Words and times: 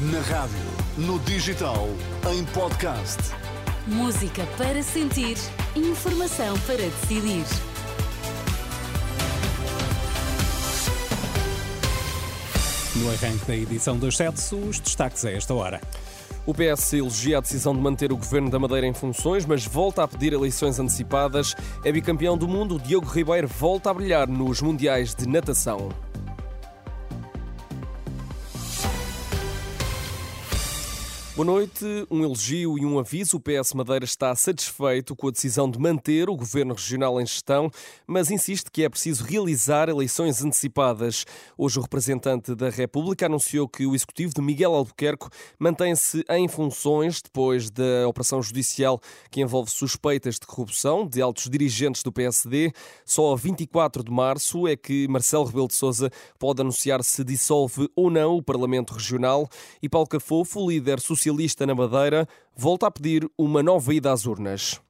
Na 0.00 0.20
rádio, 0.20 0.56
no 0.96 1.18
digital, 1.18 1.88
em 2.32 2.44
podcast. 2.44 3.18
Música 3.84 4.46
para 4.56 4.80
sentir, 4.80 5.36
informação 5.74 6.56
para 6.60 6.76
decidir. 6.76 7.44
No 12.94 13.10
arranque 13.10 13.44
da 13.44 13.56
edição 13.56 13.98
dos 13.98 14.16
sete, 14.16 14.54
os 14.54 14.78
destaques 14.78 15.24
a 15.24 15.32
esta 15.32 15.52
hora. 15.52 15.80
O 16.46 16.54
PS 16.54 16.92
elogia 16.92 17.38
a 17.38 17.40
decisão 17.40 17.74
de 17.74 17.80
manter 17.80 18.12
o 18.12 18.16
governo 18.16 18.48
da 18.48 18.58
Madeira 18.60 18.86
em 18.86 18.94
funções, 18.94 19.44
mas 19.44 19.66
volta 19.66 20.04
a 20.04 20.08
pedir 20.08 20.32
eleições 20.32 20.78
antecipadas. 20.78 21.56
É 21.84 21.90
bicampeão 21.90 22.38
do 22.38 22.46
mundo, 22.46 22.78
Diogo 22.78 23.08
Ribeiro 23.08 23.48
volta 23.48 23.90
a 23.90 23.94
brilhar 23.94 24.28
nos 24.28 24.62
Mundiais 24.62 25.12
de 25.12 25.26
Natação. 25.26 25.88
Boa 31.38 31.46
noite. 31.46 31.84
Um 32.10 32.24
elogio 32.24 32.76
e 32.76 32.84
um 32.84 32.98
aviso. 32.98 33.36
O 33.36 33.40
PS 33.40 33.72
Madeira 33.72 34.04
está 34.04 34.34
satisfeito 34.34 35.14
com 35.14 35.28
a 35.28 35.30
decisão 35.30 35.70
de 35.70 35.78
manter 35.78 36.28
o 36.28 36.34
governo 36.34 36.74
regional 36.74 37.20
em 37.20 37.24
gestão, 37.24 37.70
mas 38.08 38.28
insiste 38.28 38.68
que 38.72 38.82
é 38.82 38.88
preciso 38.88 39.22
realizar 39.22 39.88
eleições 39.88 40.42
antecipadas. 40.42 41.24
Hoje, 41.56 41.78
o 41.78 41.82
representante 41.82 42.56
da 42.56 42.68
República 42.68 43.26
anunciou 43.26 43.68
que 43.68 43.86
o 43.86 43.94
executivo 43.94 44.34
de 44.34 44.42
Miguel 44.42 44.74
Albuquerque 44.74 45.28
mantém-se 45.60 46.24
em 46.28 46.48
funções 46.48 47.22
depois 47.22 47.70
da 47.70 48.08
operação 48.08 48.42
judicial 48.42 49.00
que 49.30 49.40
envolve 49.40 49.70
suspeitas 49.70 50.40
de 50.40 50.46
corrupção 50.48 51.06
de 51.06 51.22
altos 51.22 51.48
dirigentes 51.48 52.02
do 52.02 52.10
PSD. 52.10 52.72
Só 53.04 53.32
a 53.32 53.36
24 53.36 54.02
de 54.02 54.10
março 54.10 54.66
é 54.66 54.74
que 54.74 55.06
Marcelo 55.06 55.44
Rebelo 55.44 55.68
de 55.68 55.74
Sousa 55.74 56.10
pode 56.36 56.60
anunciar 56.62 57.04
se 57.04 57.22
dissolve 57.22 57.88
ou 57.94 58.10
não 58.10 58.38
o 58.38 58.42
Parlamento 58.42 58.92
Regional. 58.92 59.48
E 59.80 59.88
Paulo 59.88 60.08
Cafofo, 60.08 60.68
líder 60.68 60.98
social 60.98 61.27
socialista 61.28 61.66
na 61.66 61.74
Madeira 61.74 62.26
volta 62.56 62.86
a 62.86 62.90
pedir 62.90 63.28
uma 63.36 63.62
nova 63.62 63.92
ida 63.92 64.12
às 64.12 64.24
urnas. 64.24 64.80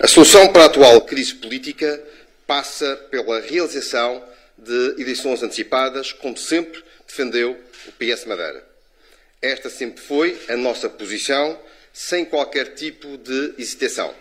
A 0.00 0.06
solução 0.06 0.52
para 0.52 0.62
a 0.62 0.66
atual 0.66 1.00
crise 1.02 1.34
política 1.34 2.02
passa 2.46 2.96
pela 3.10 3.40
realização 3.40 4.22
de 4.56 5.00
eleições 5.00 5.42
antecipadas, 5.42 6.12
como 6.12 6.36
sempre 6.36 6.82
defendeu 7.06 7.56
o 7.86 7.92
PS 7.92 8.24
Madeira. 8.26 8.64
Esta 9.42 9.68
sempre 9.68 10.00
foi 10.00 10.38
a 10.48 10.56
nossa 10.56 10.88
posição, 10.88 11.58
sem 11.92 12.24
qualquer 12.24 12.74
tipo 12.74 13.18
de 13.18 13.54
hesitação. 13.58 14.12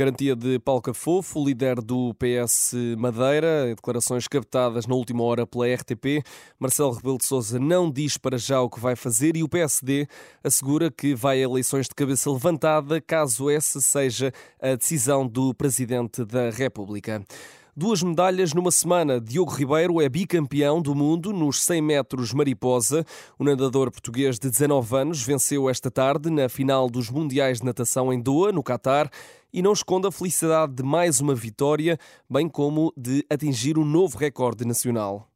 Garantia 0.00 0.34
de 0.34 0.58
Paulo 0.58 0.80
Cafofo, 0.80 1.44
líder 1.44 1.82
do 1.82 2.14
PS 2.14 2.72
Madeira, 2.96 3.66
declarações 3.66 4.26
captadas 4.26 4.86
na 4.86 4.94
última 4.94 5.22
hora 5.24 5.46
pela 5.46 5.66
RTP. 5.66 6.24
Marcelo 6.58 6.92
Rebelo 6.92 7.18
de 7.18 7.26
Sousa 7.26 7.58
não 7.58 7.90
diz 7.90 8.16
para 8.16 8.38
já 8.38 8.62
o 8.62 8.70
que 8.70 8.80
vai 8.80 8.96
fazer 8.96 9.36
e 9.36 9.42
o 9.42 9.48
PSD 9.48 10.08
assegura 10.42 10.90
que 10.90 11.14
vai 11.14 11.40
a 11.40 11.42
eleições 11.42 11.86
de 11.86 11.94
cabeça 11.94 12.30
levantada, 12.30 12.98
caso 12.98 13.50
essa 13.50 13.78
seja 13.78 14.32
a 14.58 14.74
decisão 14.74 15.28
do 15.28 15.52
Presidente 15.52 16.24
da 16.24 16.48
República. 16.48 17.22
Duas 17.80 18.02
medalhas 18.02 18.52
numa 18.52 18.70
semana. 18.70 19.18
Diogo 19.18 19.54
Ribeiro 19.54 20.02
é 20.02 20.06
bicampeão 20.06 20.82
do 20.82 20.94
mundo 20.94 21.32
nos 21.32 21.62
100 21.62 21.80
metros 21.80 22.34
mariposa. 22.34 23.06
O 23.38 23.42
nadador 23.42 23.90
português 23.90 24.38
de 24.38 24.50
19 24.50 24.94
anos 24.94 25.22
venceu 25.22 25.66
esta 25.66 25.90
tarde 25.90 26.28
na 26.28 26.46
final 26.50 26.90
dos 26.90 27.08
Mundiais 27.08 27.60
de 27.60 27.64
Natação 27.64 28.12
em 28.12 28.20
Doha, 28.20 28.52
no 28.52 28.62
Catar, 28.62 29.08
e 29.50 29.62
não 29.62 29.72
esconde 29.72 30.06
a 30.06 30.12
felicidade 30.12 30.74
de 30.74 30.82
mais 30.82 31.20
uma 31.22 31.34
vitória, 31.34 31.98
bem 32.28 32.50
como 32.50 32.92
de 32.94 33.24
atingir 33.30 33.78
um 33.78 33.84
novo 33.86 34.18
recorde 34.18 34.66
nacional. 34.66 35.26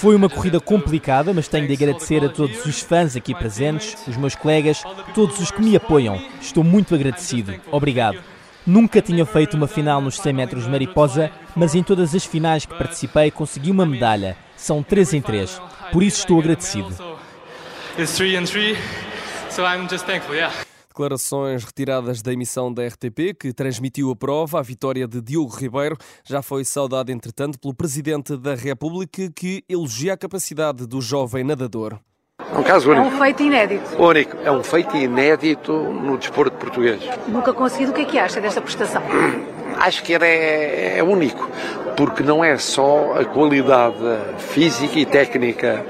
Foi 0.00 0.16
uma 0.16 0.30
corrida 0.30 0.58
complicada, 0.58 1.34
mas 1.34 1.48
tenho 1.48 1.66
de 1.66 1.74
agradecer 1.74 2.24
a 2.24 2.30
todos 2.30 2.64
os 2.64 2.80
fãs 2.80 3.14
aqui 3.14 3.34
presentes, 3.34 3.94
os 4.08 4.16
meus 4.16 4.34
colegas, 4.34 4.82
todos 5.14 5.38
os 5.38 5.50
que 5.50 5.60
me 5.60 5.76
apoiam. 5.76 6.18
Estou 6.40 6.64
muito 6.64 6.94
agradecido. 6.94 7.54
Obrigado. 7.70 8.35
Nunca 8.66 9.00
tinha 9.00 9.24
feito 9.24 9.56
uma 9.56 9.68
final 9.68 10.00
nos 10.00 10.18
100 10.18 10.32
metros 10.32 10.66
mariposa, 10.66 11.30
mas 11.54 11.76
em 11.76 11.84
todas 11.84 12.16
as 12.16 12.24
finais 12.24 12.66
que 12.66 12.76
participei 12.76 13.30
consegui 13.30 13.70
uma 13.70 13.86
medalha. 13.86 14.36
São 14.56 14.82
3 14.82 15.14
em 15.14 15.22
3. 15.22 15.62
Por 15.92 16.02
isso 16.02 16.18
estou 16.18 16.40
agradecido. 16.40 16.88
Declarações 20.88 21.62
retiradas 21.62 22.22
da 22.22 22.32
emissão 22.32 22.72
da 22.72 22.84
RTP, 22.84 23.34
que 23.38 23.52
transmitiu 23.52 24.10
a 24.10 24.16
prova. 24.16 24.58
A 24.58 24.62
vitória 24.62 25.06
de 25.06 25.20
Diogo 25.20 25.54
Ribeiro 25.54 25.96
já 26.24 26.42
foi 26.42 26.64
saudada, 26.64 27.12
entretanto, 27.12 27.60
pelo 27.60 27.72
Presidente 27.72 28.36
da 28.36 28.56
República, 28.56 29.30
que 29.30 29.62
elogia 29.68 30.14
a 30.14 30.16
capacidade 30.16 30.88
do 30.88 31.00
jovem 31.00 31.44
nadador. 31.44 32.00
É 32.54 32.58
um 32.58 32.62
caso 32.62 32.90
único. 32.90 33.06
É 33.06 33.08
um 33.08 33.18
feito 33.18 33.42
inédito. 33.42 34.02
Único. 34.02 34.36
É 34.44 34.50
um 34.50 34.62
feito 34.62 34.96
inédito 34.96 35.72
no 35.72 36.16
desporto 36.16 36.56
português. 36.56 37.02
Nunca 37.26 37.52
conseguido. 37.52 37.92
O 37.92 37.94
que 37.94 38.02
é 38.02 38.04
que 38.04 38.18
acha 38.18 38.40
desta 38.40 38.60
prestação? 38.60 39.02
Acho 39.78 40.02
que 40.02 40.14
era, 40.14 40.26
é, 40.26 40.98
é 40.98 41.02
único, 41.02 41.50
porque 41.96 42.22
não 42.22 42.42
é 42.42 42.56
só 42.56 43.14
a 43.20 43.24
qualidade 43.26 43.96
física 44.38 44.98
e 44.98 45.04
técnica, 45.04 45.84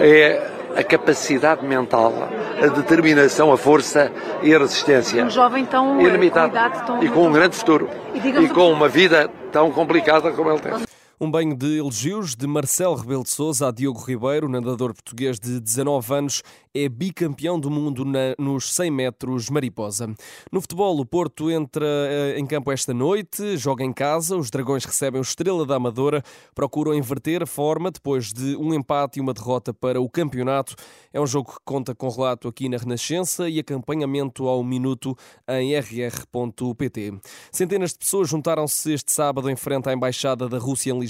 é 0.00 0.42
a 0.76 0.82
capacidade 0.82 1.64
mental, 1.64 2.12
a 2.60 2.66
determinação, 2.66 3.52
a 3.52 3.56
força 3.56 4.10
e 4.42 4.52
a 4.52 4.58
resistência. 4.58 5.24
Um 5.24 5.30
jovem 5.30 5.64
tão 5.64 6.00
ilimitado 6.00 6.52
tão... 6.84 7.02
e 7.02 7.08
com 7.08 7.26
um 7.26 7.32
grande 7.32 7.56
futuro 7.56 7.88
e, 8.14 8.18
e 8.18 8.48
com 8.48 8.72
uma 8.72 8.88
vida 8.88 9.30
tão 9.52 9.70
complicada 9.70 10.32
como 10.32 10.50
ele 10.50 10.60
tem. 10.60 10.87
Um 11.20 11.28
banho 11.28 11.56
de 11.56 11.78
elogios 11.78 12.36
de 12.36 12.46
Marcelo 12.46 12.94
Rebelo 12.94 13.24
de 13.24 13.30
Sousa 13.30 13.66
a 13.66 13.70
Diogo 13.72 13.98
Ribeiro, 14.04 14.48
nadador 14.48 14.94
português 14.94 15.40
de 15.40 15.58
19 15.58 16.14
anos, 16.14 16.42
é 16.72 16.88
bicampeão 16.88 17.58
do 17.58 17.68
mundo 17.68 18.04
na, 18.04 18.36
nos 18.38 18.72
100 18.72 18.90
metros 18.92 19.50
mariposa. 19.50 20.14
No 20.52 20.60
futebol, 20.60 20.96
o 20.96 21.04
Porto 21.04 21.50
entra 21.50 21.84
uh, 21.84 22.38
em 22.38 22.46
campo 22.46 22.70
esta 22.70 22.94
noite, 22.94 23.56
joga 23.56 23.82
em 23.82 23.92
casa, 23.92 24.36
os 24.36 24.48
Dragões 24.48 24.84
recebem 24.84 25.20
o 25.20 25.22
Estrela 25.22 25.66
da 25.66 25.74
Amadora, 25.74 26.22
procuram 26.54 26.94
inverter 26.94 27.42
a 27.42 27.46
forma 27.46 27.90
depois 27.90 28.32
de 28.32 28.54
um 28.54 28.72
empate 28.72 29.18
e 29.18 29.20
uma 29.20 29.34
derrota 29.34 29.74
para 29.74 30.00
o 30.00 30.08
campeonato. 30.08 30.76
É 31.12 31.20
um 31.20 31.26
jogo 31.26 31.50
que 31.50 31.58
conta 31.64 31.96
com 31.96 32.08
relato 32.08 32.46
aqui 32.46 32.68
na 32.68 32.76
Renascença 32.76 33.48
e 33.48 33.58
acompanhamento 33.58 34.46
ao 34.46 34.62
minuto 34.62 35.16
em 35.48 35.74
rr.pt. 35.74 37.18
Centenas 37.50 37.92
de 37.92 37.98
pessoas 37.98 38.28
juntaram-se 38.28 38.92
este 38.92 39.10
sábado 39.10 39.50
em 39.50 39.56
frente 39.56 39.88
à 39.88 39.92
Embaixada 39.92 40.48
da 40.48 40.58
Rússia 40.58 40.92
em 40.92 40.98
Lisboa. 40.98 41.07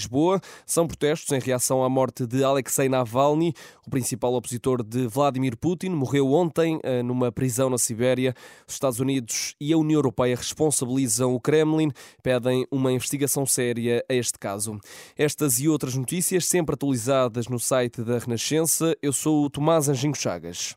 São 0.66 0.86
protestos 0.86 1.30
em 1.32 1.40
reação 1.40 1.82
à 1.82 1.88
morte 1.88 2.26
de 2.26 2.44
Alexei 2.44 2.88
Navalny, 2.88 3.54
o 3.86 3.90
principal 3.90 4.34
opositor 4.34 4.82
de 4.82 5.06
Vladimir 5.06 5.56
Putin. 5.56 5.90
Morreu 5.90 6.32
ontem 6.32 6.78
eh, 6.82 7.02
numa 7.02 7.32
prisão 7.32 7.70
na 7.70 7.78
Sibéria. 7.78 8.34
Os 8.66 8.74
Estados 8.74 9.00
Unidos 9.00 9.54
e 9.60 9.72
a 9.72 9.78
União 9.78 9.98
Europeia 9.98 10.36
responsabilizam 10.36 11.34
o 11.34 11.40
Kremlin, 11.40 11.90
pedem 12.22 12.66
uma 12.70 12.92
investigação 12.92 13.46
séria 13.46 14.04
a 14.08 14.14
este 14.14 14.38
caso. 14.38 14.78
Estas 15.16 15.58
e 15.58 15.68
outras 15.68 15.94
notícias 15.94 16.46
sempre 16.46 16.74
atualizadas 16.74 17.48
no 17.48 17.58
site 17.58 18.02
da 18.02 18.18
Renascença. 18.18 18.96
Eu 19.02 19.12
sou 19.12 19.44
o 19.44 19.50
Tomás 19.50 19.88
Anjinho 19.88 20.14
Chagas. 20.14 20.76